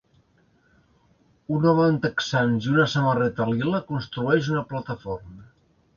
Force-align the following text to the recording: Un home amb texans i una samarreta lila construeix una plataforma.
Un 1.57 1.67
home 1.71 1.83
amb 1.89 2.01
texans 2.07 2.69
i 2.69 2.71
una 2.73 2.89
samarreta 2.97 3.47
lila 3.53 3.85
construeix 3.93 4.51
una 4.55 4.65
plataforma. 4.73 5.51